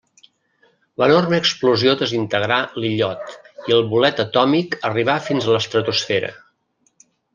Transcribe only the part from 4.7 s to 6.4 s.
arribà fins a l'estratosfera.